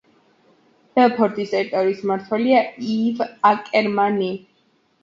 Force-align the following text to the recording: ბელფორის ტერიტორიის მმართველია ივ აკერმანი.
ბელფორის 0.99 1.53
ტერიტორიის 1.57 2.01
მმართველია 2.07 2.65
ივ 2.97 3.25
აკერმანი. 3.53 4.37